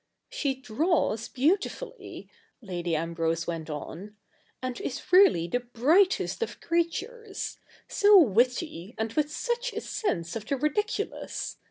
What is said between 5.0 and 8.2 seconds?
really the brightest of creatures— so